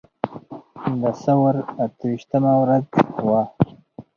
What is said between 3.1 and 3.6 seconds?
وه.